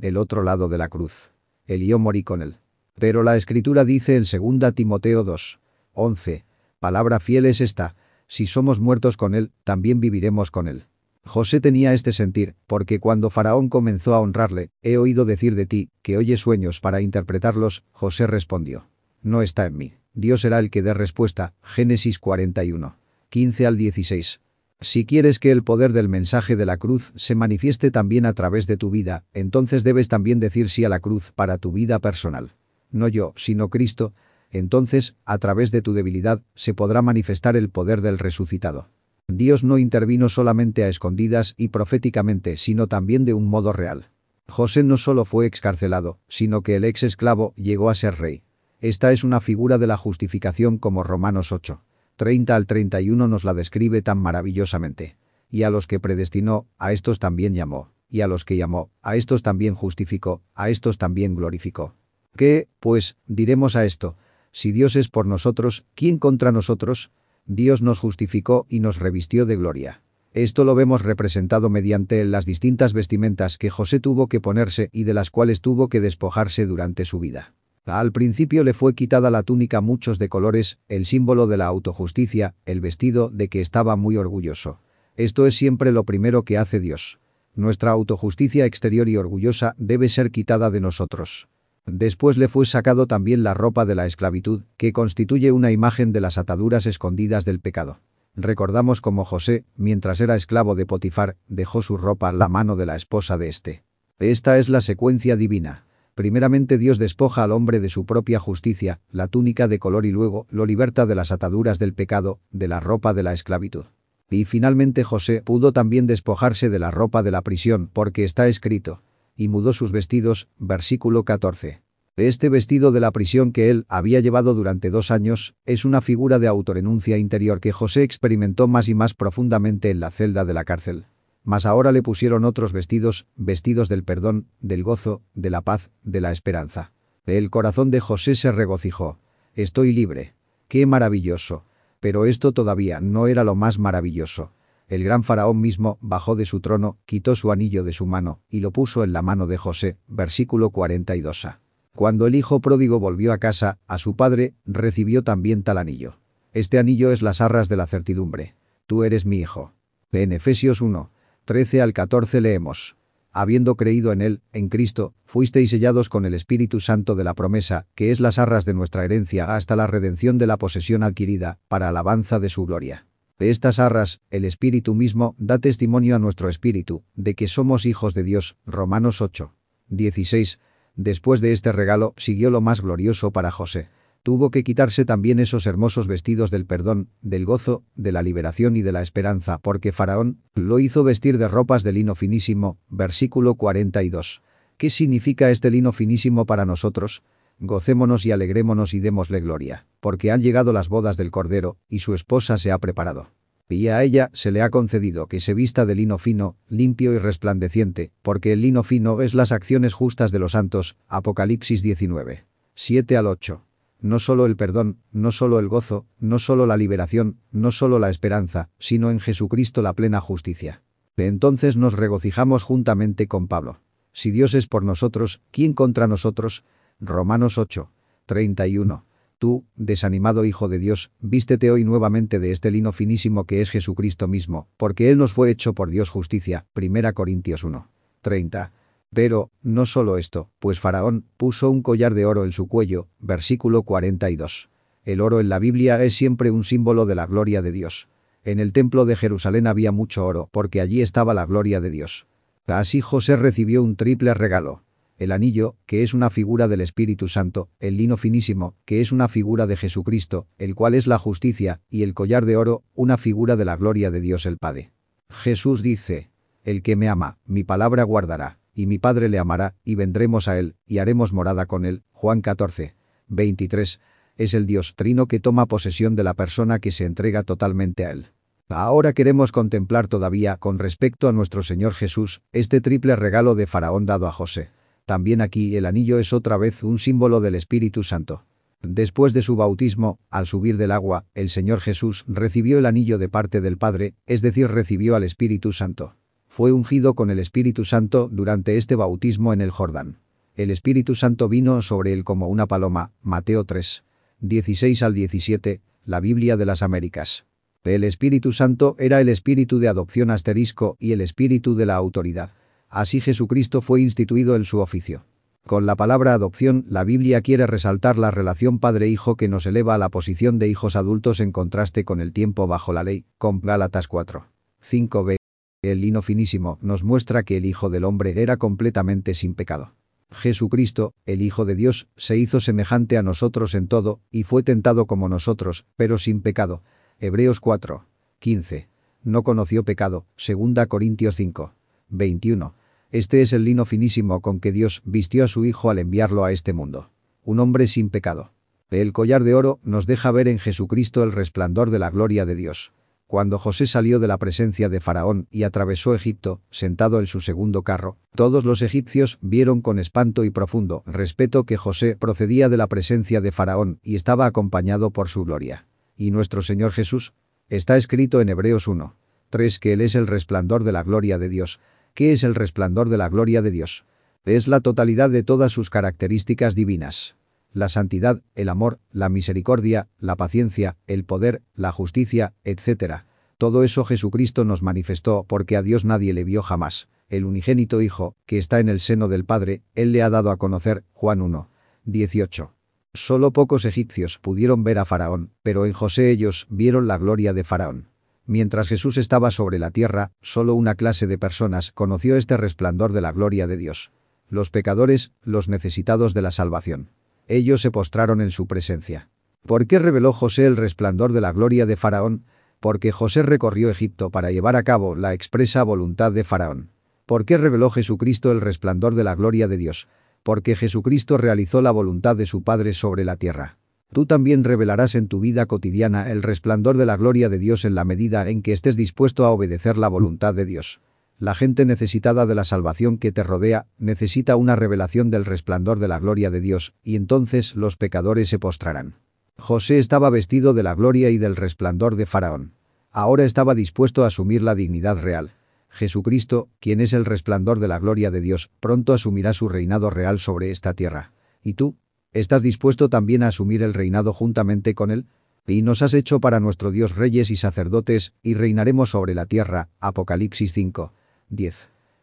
el 0.00 0.16
otro 0.16 0.42
lado 0.42 0.70
de 0.70 0.78
la 0.78 0.88
cruz. 0.88 1.30
Y 1.68 1.86
yo 1.86 1.98
morí 1.98 2.22
con 2.22 2.40
él. 2.40 2.56
Pero 2.98 3.22
la 3.22 3.36
escritura 3.36 3.84
dice 3.84 4.16
en 4.16 4.24
2 4.24 4.74
Timoteo 4.74 5.24
2. 5.24 5.60
11. 5.92 6.46
Palabra 6.80 7.20
fiel 7.20 7.44
es 7.44 7.60
esta, 7.60 7.96
si 8.28 8.46
somos 8.46 8.80
muertos 8.80 9.18
con 9.18 9.34
él, 9.34 9.52
también 9.62 10.00
viviremos 10.00 10.50
con 10.50 10.68
él. 10.68 10.86
José 11.24 11.60
tenía 11.60 11.94
este 11.94 12.12
sentir, 12.12 12.56
porque 12.66 12.98
cuando 12.98 13.30
Faraón 13.30 13.68
comenzó 13.68 14.14
a 14.14 14.20
honrarle, 14.20 14.70
he 14.82 14.96
oído 14.96 15.24
decir 15.24 15.54
de 15.54 15.66
ti, 15.66 15.90
que 16.02 16.16
oye 16.16 16.36
sueños 16.36 16.80
para 16.80 17.00
interpretarlos, 17.00 17.84
José 17.92 18.26
respondió. 18.26 18.88
No 19.22 19.42
está 19.42 19.66
en 19.66 19.76
mí. 19.76 19.94
Dios 20.14 20.40
será 20.40 20.58
el 20.58 20.70
que 20.70 20.82
dé 20.82 20.94
respuesta. 20.94 21.54
Génesis 21.62 22.18
41. 22.18 22.96
15 23.30 23.66
al 23.66 23.78
16. 23.78 24.40
Si 24.80 25.06
quieres 25.06 25.38
que 25.38 25.52
el 25.52 25.62
poder 25.62 25.92
del 25.92 26.08
mensaje 26.08 26.56
de 26.56 26.66
la 26.66 26.76
cruz 26.76 27.12
se 27.14 27.36
manifieste 27.36 27.92
también 27.92 28.26
a 28.26 28.32
través 28.32 28.66
de 28.66 28.76
tu 28.76 28.90
vida, 28.90 29.24
entonces 29.32 29.84
debes 29.84 30.08
también 30.08 30.40
decir 30.40 30.68
sí 30.70 30.84
a 30.84 30.88
la 30.88 30.98
cruz 30.98 31.32
para 31.32 31.56
tu 31.56 31.70
vida 31.70 32.00
personal. 32.00 32.56
No 32.90 33.06
yo, 33.06 33.32
sino 33.36 33.70
Cristo, 33.70 34.12
entonces, 34.50 35.16
a 35.24 35.38
través 35.38 35.70
de 35.70 35.80
tu 35.80 35.94
debilidad, 35.94 36.42
se 36.54 36.74
podrá 36.74 37.00
manifestar 37.00 37.56
el 37.56 37.70
poder 37.70 38.02
del 38.02 38.18
resucitado. 38.18 38.88
Dios 39.28 39.64
no 39.64 39.78
intervino 39.78 40.28
solamente 40.28 40.84
a 40.84 40.88
escondidas 40.88 41.54
y 41.56 41.68
proféticamente, 41.68 42.56
sino 42.56 42.86
también 42.86 43.24
de 43.24 43.34
un 43.34 43.46
modo 43.46 43.72
real. 43.72 44.10
José 44.48 44.82
no 44.82 44.96
solo 44.96 45.24
fue 45.24 45.46
excarcelado, 45.46 46.18
sino 46.28 46.62
que 46.62 46.76
el 46.76 46.84
ex 46.84 47.02
esclavo 47.02 47.54
llegó 47.56 47.90
a 47.90 47.94
ser 47.94 48.18
rey. 48.18 48.42
Esta 48.80 49.12
es 49.12 49.24
una 49.24 49.40
figura 49.40 49.78
de 49.78 49.86
la 49.86 49.96
justificación 49.96 50.76
como 50.76 51.04
Romanos 51.04 51.52
8. 51.52 51.82
30 52.16 52.54
al 52.54 52.66
31 52.66 53.28
nos 53.28 53.44
la 53.44 53.54
describe 53.54 54.02
tan 54.02 54.18
maravillosamente. 54.18 55.16
Y 55.48 55.62
a 55.62 55.70
los 55.70 55.86
que 55.86 56.00
predestinó, 56.00 56.66
a 56.78 56.92
estos 56.92 57.18
también 57.18 57.54
llamó. 57.54 57.92
Y 58.08 58.20
a 58.20 58.26
los 58.26 58.44
que 58.44 58.56
llamó, 58.56 58.90
a 59.00 59.16
estos 59.16 59.42
también 59.42 59.74
justificó, 59.74 60.42
a 60.54 60.68
estos 60.68 60.98
también 60.98 61.34
glorificó. 61.34 61.94
¿Qué, 62.36 62.68
pues, 62.80 63.16
diremos 63.26 63.76
a 63.76 63.86
esto? 63.86 64.16
Si 64.52 64.72
Dios 64.72 64.96
es 64.96 65.08
por 65.08 65.26
nosotros, 65.26 65.86
¿quién 65.94 66.18
contra 66.18 66.52
nosotros? 66.52 67.10
Dios 67.46 67.82
nos 67.82 67.98
justificó 67.98 68.66
y 68.68 68.80
nos 68.80 68.98
revistió 68.98 69.46
de 69.46 69.56
gloria. 69.56 70.02
Esto 70.32 70.64
lo 70.64 70.74
vemos 70.74 71.02
representado 71.02 71.68
mediante 71.68 72.24
las 72.24 72.46
distintas 72.46 72.92
vestimentas 72.94 73.58
que 73.58 73.68
José 73.68 74.00
tuvo 74.00 74.28
que 74.28 74.40
ponerse 74.40 74.88
y 74.92 75.04
de 75.04 75.12
las 75.12 75.30
cuales 75.30 75.60
tuvo 75.60 75.88
que 75.88 76.00
despojarse 76.00 76.64
durante 76.64 77.04
su 77.04 77.18
vida. 77.18 77.54
Al 77.84 78.12
principio 78.12 78.64
le 78.64 78.74
fue 78.74 78.94
quitada 78.94 79.30
la 79.30 79.42
túnica 79.42 79.80
muchos 79.80 80.18
de 80.18 80.28
colores, 80.28 80.78
el 80.88 81.04
símbolo 81.04 81.46
de 81.48 81.56
la 81.56 81.66
autojusticia, 81.66 82.54
el 82.64 82.80
vestido 82.80 83.28
de 83.28 83.48
que 83.48 83.60
estaba 83.60 83.96
muy 83.96 84.16
orgulloso. 84.16 84.80
Esto 85.16 85.46
es 85.46 85.56
siempre 85.56 85.92
lo 85.92 86.04
primero 86.04 86.44
que 86.44 86.56
hace 86.56 86.80
Dios. 86.80 87.18
Nuestra 87.54 87.90
autojusticia 87.90 88.64
exterior 88.64 89.08
y 89.08 89.16
orgullosa 89.16 89.74
debe 89.76 90.08
ser 90.08 90.30
quitada 90.30 90.70
de 90.70 90.80
nosotros. 90.80 91.48
Después 91.86 92.36
le 92.36 92.48
fue 92.48 92.64
sacado 92.64 93.06
también 93.06 93.42
la 93.42 93.54
ropa 93.54 93.84
de 93.84 93.94
la 93.94 94.06
esclavitud, 94.06 94.62
que 94.76 94.92
constituye 94.92 95.50
una 95.50 95.72
imagen 95.72 96.12
de 96.12 96.20
las 96.20 96.38
ataduras 96.38 96.86
escondidas 96.86 97.44
del 97.44 97.60
pecado. 97.60 97.98
Recordamos 98.34 99.00
como 99.00 99.24
José, 99.24 99.64
mientras 99.76 100.20
era 100.20 100.36
esclavo 100.36 100.74
de 100.74 100.86
Potifar, 100.86 101.36
dejó 101.48 101.82
su 101.82 101.96
ropa 101.96 102.32
la 102.32 102.48
mano 102.48 102.76
de 102.76 102.86
la 102.86 102.96
esposa 102.96 103.36
de 103.36 103.48
éste. 103.48 103.84
Esta 104.18 104.58
es 104.58 104.68
la 104.68 104.80
secuencia 104.80 105.36
divina. 105.36 105.84
Primeramente 106.14 106.78
Dios 106.78 106.98
despoja 106.98 107.42
al 107.42 107.52
hombre 107.52 107.80
de 107.80 107.88
su 107.88 108.06
propia 108.06 108.38
justicia, 108.38 109.00
la 109.10 109.26
túnica 109.26 109.66
de 109.66 109.78
color 109.78 110.06
y 110.06 110.12
luego 110.12 110.46
lo 110.50 110.66
liberta 110.66 111.04
de 111.06 111.14
las 111.14 111.32
ataduras 111.32 111.78
del 111.78 111.94
pecado, 111.94 112.38
de 112.50 112.68
la 112.68 112.80
ropa 112.80 113.12
de 113.12 113.22
la 113.22 113.32
esclavitud. 113.32 113.86
Y 114.30 114.44
finalmente 114.44 115.04
José 115.04 115.42
pudo 115.42 115.72
también 115.72 116.06
despojarse 116.06 116.70
de 116.70 116.78
la 116.78 116.90
ropa 116.90 117.22
de 117.22 117.32
la 117.32 117.42
prisión 117.42 117.90
porque 117.92 118.24
está 118.24 118.48
escrito, 118.48 119.02
y 119.42 119.48
mudó 119.48 119.72
sus 119.72 119.90
vestidos, 119.90 120.48
versículo 120.58 121.24
14. 121.24 121.82
Este 122.16 122.48
vestido 122.48 122.92
de 122.92 123.00
la 123.00 123.10
prisión 123.10 123.52
que 123.52 123.70
él 123.70 123.86
había 123.88 124.20
llevado 124.20 124.54
durante 124.54 124.90
dos 124.90 125.10
años 125.10 125.56
es 125.66 125.84
una 125.84 126.00
figura 126.00 126.38
de 126.38 126.46
autorenuncia 126.46 127.18
interior 127.18 127.58
que 127.58 127.72
José 127.72 128.02
experimentó 128.02 128.68
más 128.68 128.88
y 128.88 128.94
más 128.94 129.14
profundamente 129.14 129.90
en 129.90 129.98
la 129.98 130.10
celda 130.10 130.44
de 130.44 130.54
la 130.54 130.64
cárcel. 130.64 131.06
Mas 131.42 131.66
ahora 131.66 131.90
le 131.90 132.02
pusieron 132.02 132.44
otros 132.44 132.72
vestidos, 132.72 133.26
vestidos 133.34 133.88
del 133.88 134.04
perdón, 134.04 134.46
del 134.60 134.84
gozo, 134.84 135.22
de 135.34 135.50
la 135.50 135.62
paz, 135.62 135.90
de 136.04 136.20
la 136.20 136.30
esperanza. 136.30 136.92
El 137.26 137.50
corazón 137.50 137.90
de 137.90 137.98
José 137.98 138.36
se 138.36 138.52
regocijó. 138.52 139.18
Estoy 139.54 139.92
libre. 139.92 140.34
¡Qué 140.68 140.86
maravilloso! 140.86 141.64
Pero 141.98 142.26
esto 142.26 142.52
todavía 142.52 143.00
no 143.00 143.26
era 143.26 143.42
lo 143.42 143.54
más 143.54 143.78
maravilloso. 143.78 144.52
El 144.92 145.04
gran 145.04 145.22
faraón 145.22 145.58
mismo 145.58 145.96
bajó 146.02 146.36
de 146.36 146.44
su 146.44 146.60
trono, 146.60 146.98
quitó 147.06 147.34
su 147.34 147.50
anillo 147.50 147.82
de 147.82 147.94
su 147.94 148.04
mano 148.04 148.42
y 148.50 148.60
lo 148.60 148.72
puso 148.72 149.04
en 149.04 149.14
la 149.14 149.22
mano 149.22 149.46
de 149.46 149.56
José. 149.56 149.96
Versículo 150.06 150.68
42. 150.68 151.48
Cuando 151.94 152.26
el 152.26 152.34
hijo 152.34 152.60
pródigo 152.60 153.00
volvió 153.00 153.32
a 153.32 153.38
casa, 153.38 153.78
a 153.86 153.96
su 153.96 154.16
padre, 154.16 154.52
recibió 154.66 155.24
también 155.24 155.62
tal 155.62 155.78
anillo. 155.78 156.18
Este 156.52 156.78
anillo 156.78 157.10
es 157.10 157.22
las 157.22 157.40
arras 157.40 157.70
de 157.70 157.76
la 157.76 157.86
certidumbre. 157.86 158.54
Tú 158.86 159.02
eres 159.02 159.24
mi 159.24 159.38
hijo. 159.38 159.72
En 160.12 160.30
Efesios 160.30 160.82
1, 160.82 161.10
13 161.46 161.80
al 161.80 161.94
14 161.94 162.42
leemos. 162.42 162.98
Habiendo 163.30 163.76
creído 163.76 164.12
en 164.12 164.20
Él, 164.20 164.42
en 164.52 164.68
Cristo, 164.68 165.14
fuisteis 165.24 165.70
sellados 165.70 166.10
con 166.10 166.26
el 166.26 166.34
Espíritu 166.34 166.80
Santo 166.80 167.14
de 167.14 167.24
la 167.24 167.32
promesa, 167.32 167.86
que 167.94 168.10
es 168.10 168.20
las 168.20 168.38
arras 168.38 168.66
de 168.66 168.74
nuestra 168.74 169.06
herencia 169.06 169.56
hasta 169.56 169.74
la 169.74 169.86
redención 169.86 170.36
de 170.36 170.48
la 170.48 170.58
posesión 170.58 171.02
adquirida, 171.02 171.60
para 171.68 171.88
alabanza 171.88 172.40
de 172.40 172.50
su 172.50 172.66
gloria. 172.66 173.06
De 173.38 173.50
estas 173.50 173.78
arras, 173.78 174.20
el 174.30 174.44
Espíritu 174.44 174.94
mismo 174.94 175.34
da 175.38 175.58
testimonio 175.58 176.16
a 176.16 176.18
nuestro 176.18 176.48
Espíritu, 176.48 177.04
de 177.14 177.34
que 177.34 177.48
somos 177.48 177.86
hijos 177.86 178.14
de 178.14 178.22
Dios. 178.22 178.56
Romanos 178.66 179.20
8. 179.20 179.54
16. 179.88 180.58
Después 180.94 181.40
de 181.40 181.52
este 181.52 181.72
regalo, 181.72 182.14
siguió 182.16 182.50
lo 182.50 182.60
más 182.60 182.80
glorioso 182.80 183.32
para 183.32 183.50
José 183.50 183.88
tuvo 184.22 184.50
que 184.50 184.62
quitarse 184.62 185.04
también 185.04 185.40
esos 185.40 185.66
hermosos 185.66 186.06
vestidos 186.06 186.50
del 186.50 186.64
perdón, 186.64 187.10
del 187.20 187.44
gozo, 187.44 187.84
de 187.94 188.12
la 188.12 188.22
liberación 188.22 188.76
y 188.76 188.82
de 188.82 188.92
la 188.92 189.02
esperanza, 189.02 189.58
porque 189.58 189.92
Faraón 189.92 190.40
lo 190.54 190.78
hizo 190.78 191.02
vestir 191.04 191.38
de 191.38 191.48
ropas 191.48 191.82
de 191.82 191.92
lino 191.92 192.14
finísimo, 192.14 192.78
versículo 192.88 193.56
42. 193.56 194.42
¿Qué 194.76 194.90
significa 194.90 195.50
este 195.50 195.70
lino 195.70 195.92
finísimo 195.92 196.46
para 196.46 196.64
nosotros? 196.64 197.22
Gocémonos 197.64 198.26
y 198.26 198.32
alegrémonos 198.32 198.92
y 198.92 198.98
démosle 198.98 199.40
gloria, 199.40 199.86
porque 200.00 200.32
han 200.32 200.42
llegado 200.42 200.72
las 200.72 200.88
bodas 200.88 201.16
del 201.16 201.30
Cordero, 201.30 201.78
y 201.88 202.00
su 202.00 202.12
esposa 202.12 202.58
se 202.58 202.72
ha 202.72 202.78
preparado. 202.78 203.30
Y 203.68 203.86
a 203.86 204.02
ella 204.02 204.30
se 204.32 204.50
le 204.50 204.62
ha 204.62 204.70
concedido 204.70 205.28
que 205.28 205.38
se 205.38 205.54
vista 205.54 205.86
de 205.86 205.94
lino 205.94 206.18
fino, 206.18 206.56
limpio 206.68 207.12
y 207.12 207.18
resplandeciente, 207.18 208.10
porque 208.20 208.52
el 208.52 208.62
lino 208.62 208.82
fino 208.82 209.22
es 209.22 209.32
las 209.32 209.52
acciones 209.52 209.94
justas 209.94 210.32
de 210.32 210.40
los 210.40 210.52
santos. 210.52 210.96
Apocalipsis 211.06 211.82
19. 211.82 212.46
7 212.74 213.16
al 213.16 213.28
8 213.28 213.64
no 214.00 214.18
solo 214.18 214.46
el 214.46 214.56
perdón, 214.56 214.98
no 215.12 215.30
solo 215.30 215.60
el 215.60 215.68
gozo, 215.68 216.06
no 216.18 216.40
solo 216.40 216.66
la 216.66 216.76
liberación, 216.76 217.38
no 217.52 217.70
solo 217.70 218.00
la 218.00 218.10
esperanza, 218.10 218.68
sino 218.80 219.12
en 219.12 219.20
Jesucristo 219.20 219.80
la 219.80 219.92
plena 219.92 220.20
justicia. 220.20 220.82
Entonces 221.16 221.76
nos 221.76 221.92
regocijamos 221.94 222.64
juntamente 222.64 223.28
con 223.28 223.46
Pablo. 223.46 223.78
Si 224.12 224.32
Dios 224.32 224.54
es 224.54 224.66
por 224.66 224.82
nosotros, 224.82 225.40
¿quién 225.52 225.72
contra 225.72 226.08
nosotros? 226.08 226.64
Romanos 227.04 227.58
8, 227.58 227.90
31. 228.26 229.04
Tú, 229.38 229.66
desanimado 229.74 230.44
Hijo 230.44 230.68
de 230.68 230.78
Dios, 230.78 231.10
vístete 231.18 231.72
hoy 231.72 231.82
nuevamente 231.82 232.38
de 232.38 232.52
este 232.52 232.70
lino 232.70 232.92
finísimo 232.92 233.44
que 233.44 233.60
es 233.60 233.70
Jesucristo 233.70 234.28
mismo, 234.28 234.68
porque 234.76 235.10
Él 235.10 235.18
nos 235.18 235.32
fue 235.32 235.50
hecho 235.50 235.74
por 235.74 235.90
Dios 235.90 236.10
justicia. 236.10 236.64
1 236.76 237.12
Corintios 237.12 237.64
1, 237.64 237.90
30. 238.20 238.72
Pero, 239.12 239.50
no 239.62 239.84
solo 239.84 240.16
esto, 240.16 240.48
pues 240.60 240.78
Faraón 240.78 241.26
puso 241.36 241.70
un 241.70 241.82
collar 241.82 242.14
de 242.14 242.24
oro 242.24 242.44
en 242.44 242.52
su 242.52 242.68
cuello, 242.68 243.08
versículo 243.18 243.82
42. 243.82 244.70
El 245.02 245.20
oro 245.20 245.40
en 245.40 245.48
la 245.48 245.58
Biblia 245.58 246.00
es 246.04 246.14
siempre 246.14 246.52
un 246.52 246.62
símbolo 246.62 247.04
de 247.04 247.16
la 247.16 247.26
gloria 247.26 247.62
de 247.62 247.72
Dios. 247.72 248.06
En 248.44 248.60
el 248.60 248.72
templo 248.72 249.06
de 249.06 249.16
Jerusalén 249.16 249.66
había 249.66 249.90
mucho 249.90 250.24
oro, 250.24 250.48
porque 250.52 250.80
allí 250.80 251.02
estaba 251.02 251.34
la 251.34 251.46
gloria 251.46 251.80
de 251.80 251.90
Dios. 251.90 252.28
Así 252.68 253.00
José 253.00 253.34
recibió 253.34 253.82
un 253.82 253.96
triple 253.96 254.34
regalo. 254.34 254.84
El 255.22 255.30
anillo, 255.30 255.76
que 255.86 256.02
es 256.02 256.14
una 256.14 256.30
figura 256.30 256.66
del 256.66 256.80
Espíritu 256.80 257.28
Santo, 257.28 257.70
el 257.78 257.96
lino 257.96 258.16
finísimo, 258.16 258.74
que 258.84 259.00
es 259.00 259.12
una 259.12 259.28
figura 259.28 259.68
de 259.68 259.76
Jesucristo, 259.76 260.48
el 260.58 260.74
cual 260.74 260.94
es 260.94 261.06
la 261.06 261.18
justicia, 261.18 261.80
y 261.88 262.02
el 262.02 262.12
collar 262.12 262.44
de 262.44 262.56
oro, 262.56 262.82
una 262.94 263.16
figura 263.16 263.54
de 263.54 263.64
la 263.64 263.76
gloria 263.76 264.10
de 264.10 264.20
Dios 264.20 264.46
el 264.46 264.58
Padre. 264.58 264.92
Jesús 265.30 265.80
dice, 265.80 266.32
El 266.64 266.82
que 266.82 266.96
me 266.96 267.08
ama, 267.08 267.38
mi 267.46 267.62
palabra 267.62 268.02
guardará 268.02 268.58
y 268.74 268.86
mi 268.86 268.98
Padre 268.98 269.28
le 269.28 269.38
amará, 269.38 269.76
y 269.84 269.94
vendremos 269.94 270.48
a 270.48 270.58
él, 270.58 270.74
y 270.86 270.98
haremos 270.98 271.32
morada 271.32 271.66
con 271.66 271.84
él. 271.84 272.02
Juan 272.10 272.40
14. 272.40 272.96
23. 273.28 274.00
Es 274.36 274.54
el 274.54 274.66
Dios 274.66 274.94
trino 274.96 275.26
que 275.26 275.40
toma 275.40 275.66
posesión 275.66 276.16
de 276.16 276.24
la 276.24 276.34
persona 276.34 276.78
que 276.78 276.90
se 276.90 277.04
entrega 277.04 277.42
totalmente 277.42 278.06
a 278.06 278.10
él. 278.10 278.32
Ahora 278.68 279.12
queremos 279.12 279.52
contemplar 279.52 280.08
todavía, 280.08 280.56
con 280.56 280.78
respecto 280.78 281.28
a 281.28 281.32
nuestro 281.32 281.62
Señor 281.62 281.92
Jesús, 281.92 282.42
este 282.52 282.80
triple 282.80 283.14
regalo 283.16 283.54
de 283.54 283.66
Faraón 283.66 284.06
dado 284.06 284.26
a 284.26 284.32
José. 284.32 284.70
También 285.12 285.42
aquí 285.42 285.76
el 285.76 285.84
anillo 285.84 286.18
es 286.18 286.32
otra 286.32 286.56
vez 286.56 286.82
un 286.82 286.98
símbolo 286.98 287.42
del 287.42 287.54
Espíritu 287.54 288.02
Santo. 288.02 288.46
Después 288.80 289.34
de 289.34 289.42
su 289.42 289.56
bautismo, 289.56 290.18
al 290.30 290.46
subir 290.46 290.78
del 290.78 290.90
agua, 290.90 291.26
el 291.34 291.50
Señor 291.50 291.80
Jesús 291.80 292.24
recibió 292.26 292.78
el 292.78 292.86
anillo 292.86 293.18
de 293.18 293.28
parte 293.28 293.60
del 293.60 293.76
Padre, 293.76 294.14
es 294.24 294.40
decir, 294.40 294.68
recibió 294.68 295.14
al 295.14 295.22
Espíritu 295.22 295.74
Santo. 295.74 296.16
Fue 296.48 296.72
ungido 296.72 297.12
con 297.12 297.28
el 297.28 297.40
Espíritu 297.40 297.84
Santo 297.84 298.30
durante 298.32 298.78
este 298.78 298.94
bautismo 298.94 299.52
en 299.52 299.60
el 299.60 299.70
Jordán. 299.70 300.16
El 300.54 300.70
Espíritu 300.70 301.14
Santo 301.14 301.46
vino 301.46 301.82
sobre 301.82 302.14
él 302.14 302.24
como 302.24 302.48
una 302.48 302.66
paloma, 302.66 303.12
Mateo 303.20 303.64
3. 303.64 304.04
16 304.40 305.02
al 305.02 305.12
17, 305.12 305.82
la 306.06 306.20
Biblia 306.20 306.56
de 306.56 306.64
las 306.64 306.80
Américas. 306.80 307.44
El 307.84 308.04
Espíritu 308.04 308.54
Santo 308.54 308.96
era 308.98 309.20
el 309.20 309.28
espíritu 309.28 309.78
de 309.78 309.88
adopción 309.88 310.30
asterisco 310.30 310.96
y 310.98 311.12
el 311.12 311.20
espíritu 311.20 311.74
de 311.74 311.84
la 311.84 311.96
autoridad. 311.96 312.52
Así 312.92 313.22
Jesucristo 313.22 313.80
fue 313.80 314.02
instituido 314.02 314.54
en 314.54 314.66
su 314.66 314.80
oficio. 314.80 315.24
Con 315.66 315.86
la 315.86 315.96
palabra 315.96 316.34
adopción, 316.34 316.84
la 316.90 317.04
Biblia 317.04 317.40
quiere 317.40 317.66
resaltar 317.66 318.18
la 318.18 318.30
relación 318.30 318.78
padre-hijo 318.78 319.34
que 319.34 319.48
nos 319.48 319.64
eleva 319.64 319.94
a 319.94 319.98
la 319.98 320.10
posición 320.10 320.58
de 320.58 320.68
hijos 320.68 320.94
adultos 320.94 321.40
en 321.40 321.52
contraste 321.52 322.04
con 322.04 322.20
el 322.20 322.34
tiempo 322.34 322.66
bajo 322.66 322.92
la 322.92 323.02
ley, 323.02 323.24
con 323.38 323.62
Gálatas 323.62 324.08
4. 324.08 324.46
5b. 324.82 325.36
El 325.80 326.02
lino 326.02 326.20
finísimo 326.20 326.78
nos 326.82 327.02
muestra 327.02 327.44
que 327.44 327.56
el 327.56 327.64
Hijo 327.64 327.88
del 327.88 328.04
Hombre 328.04 328.42
era 328.42 328.58
completamente 328.58 329.32
sin 329.32 329.54
pecado. 329.54 329.94
Jesucristo, 330.30 331.14
el 331.24 331.40
Hijo 331.40 331.64
de 331.64 331.76
Dios, 331.76 332.08
se 332.18 332.36
hizo 332.36 332.60
semejante 332.60 333.16
a 333.16 333.22
nosotros 333.22 333.74
en 333.74 333.88
todo, 333.88 334.20
y 334.30 334.42
fue 334.42 334.62
tentado 334.62 335.06
como 335.06 335.30
nosotros, 335.30 335.86
pero 335.96 336.18
sin 336.18 336.42
pecado. 336.42 336.82
Hebreos 337.18 337.58
4. 337.60 338.04
15. 338.38 338.88
No 339.22 339.42
conoció 339.44 339.82
pecado. 339.82 340.26
2 340.36 340.86
Corintios 340.88 341.36
5. 341.36 341.72
21. 342.10 342.74
Este 343.12 343.42
es 343.42 343.52
el 343.52 343.64
lino 343.64 343.84
finísimo 343.84 344.40
con 344.40 344.58
que 344.58 344.72
Dios 344.72 345.02
vistió 345.04 345.44
a 345.44 345.48
su 345.48 345.66
Hijo 345.66 345.90
al 345.90 345.98
enviarlo 345.98 346.46
a 346.46 346.52
este 346.52 346.72
mundo. 346.72 347.10
Un 347.44 347.60
hombre 347.60 347.86
sin 347.86 348.08
pecado. 348.08 348.54
El 348.90 349.12
collar 349.12 349.44
de 349.44 349.52
oro 349.52 349.80
nos 349.82 350.06
deja 350.06 350.30
ver 350.30 350.48
en 350.48 350.58
Jesucristo 350.58 351.22
el 351.22 351.32
resplandor 351.32 351.90
de 351.90 351.98
la 351.98 352.08
gloria 352.08 352.46
de 352.46 352.54
Dios. 352.54 352.94
Cuando 353.26 353.58
José 353.58 353.86
salió 353.86 354.18
de 354.18 354.28
la 354.28 354.38
presencia 354.38 354.88
de 354.88 355.00
Faraón 355.00 355.46
y 355.50 355.64
atravesó 355.64 356.14
Egipto, 356.14 356.62
sentado 356.70 357.20
en 357.20 357.26
su 357.26 357.40
segundo 357.40 357.82
carro, 357.82 358.16
todos 358.34 358.64
los 358.64 358.80
egipcios 358.80 359.38
vieron 359.42 359.82
con 359.82 359.98
espanto 359.98 360.42
y 360.44 360.50
profundo 360.50 361.02
respeto 361.04 361.64
que 361.64 361.76
José 361.76 362.16
procedía 362.16 362.70
de 362.70 362.78
la 362.78 362.86
presencia 362.86 363.42
de 363.42 363.52
Faraón 363.52 364.00
y 364.02 364.14
estaba 364.14 364.46
acompañado 364.46 365.10
por 365.10 365.28
su 365.28 365.44
gloria. 365.44 365.86
¿Y 366.16 366.30
nuestro 366.30 366.62
Señor 366.62 366.92
Jesús? 366.92 367.34
Está 367.68 367.98
escrito 367.98 368.40
en 368.40 368.48
Hebreos 368.48 368.88
1. 368.88 369.16
3 369.50 369.78
que 369.80 369.92
Él 369.92 370.00
es 370.00 370.14
el 370.14 370.26
resplandor 370.26 370.82
de 370.82 370.92
la 370.92 371.02
gloria 371.02 371.36
de 371.36 371.50
Dios, 371.50 371.78
¿Qué 372.14 372.32
es 372.32 372.44
el 372.44 372.54
resplandor 372.54 373.08
de 373.08 373.16
la 373.16 373.30
gloria 373.30 373.62
de 373.62 373.70
Dios? 373.70 374.04
Es 374.44 374.68
la 374.68 374.80
totalidad 374.80 375.30
de 375.30 375.42
todas 375.42 375.72
sus 375.72 375.88
características 375.88 376.74
divinas. 376.74 377.36
La 377.72 377.88
santidad, 377.88 378.42
el 378.54 378.68
amor, 378.68 379.00
la 379.12 379.30
misericordia, 379.30 380.08
la 380.18 380.36
paciencia, 380.36 380.98
el 381.06 381.24
poder, 381.24 381.62
la 381.74 381.90
justicia, 381.90 382.52
etc. 382.64 383.22
Todo 383.56 383.82
eso 383.82 384.04
Jesucristo 384.04 384.64
nos 384.64 384.82
manifestó 384.82 385.44
porque 385.48 385.76
a 385.76 385.82
Dios 385.82 386.04
nadie 386.04 386.34
le 386.34 386.44
vio 386.44 386.62
jamás. 386.62 387.08
El 387.30 387.46
unigénito 387.46 388.02
Hijo, 388.02 388.36
que 388.44 388.58
está 388.58 388.78
en 388.78 388.90
el 388.90 389.00
seno 389.00 389.28
del 389.28 389.46
Padre, 389.46 389.82
Él 389.94 390.12
le 390.12 390.22
ha 390.22 390.28
dado 390.28 390.50
a 390.50 390.58
conocer, 390.58 391.04
Juan 391.14 391.40
1. 391.40 391.70
18. 392.04 392.74
Solo 393.14 393.52
pocos 393.52 393.86
egipcios 393.86 394.38
pudieron 394.38 394.84
ver 394.84 394.98
a 394.98 395.06
Faraón, 395.06 395.52
pero 395.62 395.86
en 395.86 395.94
José 395.94 396.30
ellos 396.30 396.66
vieron 396.68 397.06
la 397.06 397.16
gloria 397.16 397.54
de 397.54 397.64
Faraón. 397.64 398.11
Mientras 398.46 398.88
Jesús 398.88 399.16
estaba 399.18 399.50
sobre 399.50 399.78
la 399.78 399.90
tierra, 399.90 400.32
solo 400.42 400.74
una 400.74 400.94
clase 400.94 401.26
de 401.26 401.38
personas 401.38 401.92
conoció 401.92 402.36
este 402.36 402.56
resplandor 402.56 403.12
de 403.12 403.20
la 403.20 403.32
gloria 403.32 403.66
de 403.66 403.76
Dios. 403.76 404.10
Los 404.48 404.70
pecadores, 404.70 405.32
los 405.42 405.68
necesitados 405.68 406.34
de 406.34 406.42
la 406.42 406.50
salvación. 406.50 407.10
Ellos 407.46 407.80
se 407.80 407.90
postraron 407.90 408.40
en 408.40 408.50
su 408.50 408.66
presencia. 408.66 409.28
¿Por 409.64 409.86
qué 409.86 409.98
reveló 409.98 410.32
José 410.32 410.66
el 410.66 410.76
resplandor 410.76 411.32
de 411.32 411.40
la 411.40 411.52
gloria 411.52 411.86
de 411.86 411.96
Faraón? 411.96 412.44
Porque 412.80 413.12
José 413.12 413.44
recorrió 413.44 413.90
Egipto 413.90 414.30
para 414.30 414.50
llevar 414.50 414.74
a 414.74 414.82
cabo 414.82 415.14
la 415.14 415.34
expresa 415.34 415.84
voluntad 415.84 416.32
de 416.32 416.42
Faraón. 416.42 416.90
¿Por 417.26 417.44
qué 417.44 417.58
reveló 417.58 417.90
Jesucristo 417.90 418.50
el 418.50 418.60
resplandor 418.60 419.14
de 419.14 419.24
la 419.24 419.36
gloria 419.36 419.68
de 419.68 419.76
Dios? 419.76 420.08
Porque 420.42 420.74
Jesucristo 420.74 421.38
realizó 421.38 421.80
la 421.80 421.92
voluntad 421.92 422.34
de 422.34 422.46
su 422.46 422.64
Padre 422.64 422.92
sobre 422.92 423.24
la 423.24 423.36
tierra. 423.36 423.78
Tú 424.12 424.26
también 424.26 424.62
revelarás 424.62 425.14
en 425.14 425.26
tu 425.26 425.40
vida 425.40 425.64
cotidiana 425.64 426.30
el 426.30 426.42
resplandor 426.42 426.98
de 426.98 427.06
la 427.06 427.16
gloria 427.16 427.48
de 427.48 427.58
Dios 427.58 427.86
en 427.86 427.94
la 427.94 428.04
medida 428.04 428.46
en 428.48 428.60
que 428.60 428.72
estés 428.72 428.94
dispuesto 428.94 429.46
a 429.46 429.50
obedecer 429.50 429.96
la 429.96 430.08
voluntad 430.08 430.54
de 430.54 430.66
Dios. 430.66 431.00
La 431.38 431.54
gente 431.54 431.86
necesitada 431.86 432.44
de 432.44 432.54
la 432.54 432.64
salvación 432.64 433.16
que 433.16 433.32
te 433.32 433.42
rodea 433.42 433.86
necesita 433.98 434.56
una 434.56 434.76
revelación 434.76 435.30
del 435.30 435.46
resplandor 435.46 435.98
de 435.98 436.08
la 436.08 436.18
gloria 436.18 436.50
de 436.50 436.60
Dios, 436.60 436.94
y 437.02 437.16
entonces 437.16 437.74
los 437.74 437.96
pecadores 437.96 438.50
se 438.50 438.58
postrarán. 438.58 439.14
José 439.56 439.98
estaba 439.98 440.28
vestido 440.28 440.74
de 440.74 440.82
la 440.82 440.94
gloria 440.94 441.30
y 441.30 441.38
del 441.38 441.56
resplandor 441.56 442.16
de 442.16 442.26
Faraón. 442.26 442.74
Ahora 443.10 443.44
estaba 443.44 443.74
dispuesto 443.74 444.24
a 444.24 444.28
asumir 444.28 444.62
la 444.62 444.74
dignidad 444.74 445.20
real. 445.20 445.52
Jesucristo, 445.88 446.68
quien 446.80 447.00
es 447.00 447.12
el 447.12 447.24
resplandor 447.24 447.80
de 447.80 447.88
la 447.88 447.98
gloria 447.98 448.30
de 448.30 448.40
Dios, 448.40 448.70
pronto 448.78 449.14
asumirá 449.14 449.52
su 449.52 449.68
reinado 449.68 450.10
real 450.10 450.38
sobre 450.38 450.70
esta 450.70 450.94
tierra. 450.94 451.32
¿Y 451.62 451.74
tú? 451.74 451.96
¿Estás 452.32 452.62
dispuesto 452.62 453.10
también 453.10 453.42
a 453.42 453.48
asumir 453.48 453.82
el 453.82 453.92
reinado 453.92 454.32
juntamente 454.32 454.94
con 454.94 455.10
él? 455.10 455.26
Y 455.66 455.82
nos 455.82 456.00
has 456.00 456.14
hecho 456.14 456.40
para 456.40 456.60
nuestro 456.60 456.90
Dios 456.90 457.14
reyes 457.14 457.50
y 457.50 457.56
sacerdotes, 457.56 458.32
y 458.42 458.54
reinaremos 458.54 459.10
sobre 459.10 459.34
la 459.34 459.46
tierra. 459.46 459.90
Apocalipsis 460.00 460.72
5. 460.72 461.12
10. 461.50 461.91